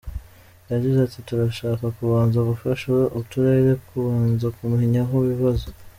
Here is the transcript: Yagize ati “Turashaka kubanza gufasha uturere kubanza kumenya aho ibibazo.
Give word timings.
Yagize 0.71 0.97
ati 1.01 1.19
“Turashaka 1.27 1.85
kubanza 1.97 2.37
gufasha 2.49 2.87
uturere 3.21 3.71
kubanza 3.87 4.47
kumenya 4.57 4.99
aho 5.05 5.15
ibibazo. 5.25 5.67